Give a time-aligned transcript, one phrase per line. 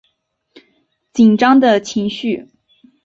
[1.13, 2.49] 紧张的情绪